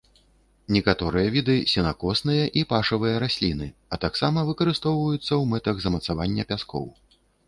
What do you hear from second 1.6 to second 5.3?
сенакосныя і пашавыя расліны, а таксама выкарыстоўваюцца